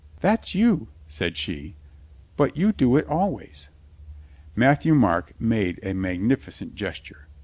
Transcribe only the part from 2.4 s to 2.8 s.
you